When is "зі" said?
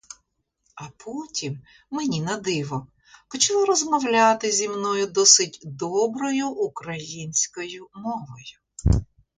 4.51-4.69